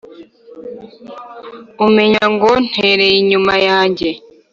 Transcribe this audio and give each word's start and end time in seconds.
Umenya 1.85 2.23
ngo 2.33 2.51
ntereye 2.67 3.15
inyuma 3.21 3.53
yanjye! 3.67 4.09